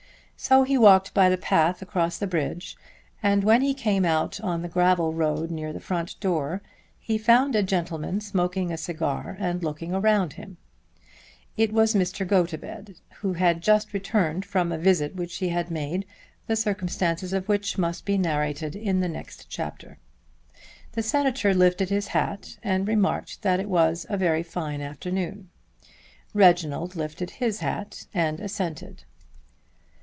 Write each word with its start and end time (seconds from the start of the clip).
So 0.43 0.63
he 0.63 0.75
walked 0.75 1.13
by 1.13 1.29
the 1.29 1.37
path 1.37 1.83
across 1.83 2.17
the 2.17 2.25
bridge 2.25 2.75
and 3.21 3.43
when 3.43 3.61
he 3.61 3.75
came 3.75 4.03
out 4.05 4.39
on 4.41 4.63
the 4.63 4.67
gravel 4.67 5.13
road 5.13 5.51
near 5.51 5.71
the 5.71 5.79
front 5.79 6.19
door 6.19 6.63
he 6.99 7.19
found 7.19 7.55
a 7.55 7.61
gentleman 7.61 8.21
smoking 8.21 8.71
a 8.71 8.75
cigar 8.75 9.37
and 9.39 9.61
looking 9.61 9.93
around 9.93 10.33
him. 10.33 10.57
It 11.57 11.71
was 11.71 11.93
Mr. 11.93 12.25
Gotobed 12.27 12.99
who 13.17 13.33
had 13.33 13.61
just 13.61 13.93
returned 13.93 14.43
from 14.43 14.71
a 14.71 14.79
visit 14.79 15.15
which 15.15 15.35
he 15.37 15.49
had 15.49 15.69
made, 15.69 16.07
the 16.47 16.55
circumstances 16.55 17.33
of 17.33 17.47
which 17.47 17.77
must 17.77 18.03
be 18.03 18.17
narrated 18.17 18.75
in 18.75 18.99
the 18.99 19.07
next 19.09 19.47
chapter. 19.47 19.99
The 20.93 21.03
Senator 21.03 21.53
lifted 21.53 21.89
his 21.91 22.07
hat 22.07 22.57
and 22.63 22.87
remarked 22.87 23.43
that 23.43 23.59
it 23.59 23.69
was 23.69 24.07
a 24.09 24.17
very 24.17 24.41
fine 24.41 24.81
afternoon. 24.81 25.51
Reginald 26.33 26.95
lifted 26.95 27.29
his 27.29 27.59
hat 27.59 28.07
and 28.11 28.39
assented. 28.39 29.03